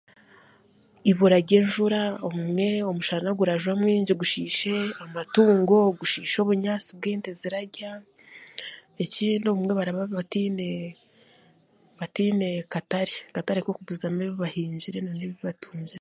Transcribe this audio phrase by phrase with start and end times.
[1.09, 4.73] Eibura ry'enjura obumwe omushana gurajwa mwingi gushiishe
[5.05, 7.91] amatungo gushiishe obunyaasi obu ente zirarya
[9.03, 10.67] ekindi obumwe barababataine
[11.99, 15.89] bataine katare akatare k'okugurizamu ebi bahingire n'ebibatungire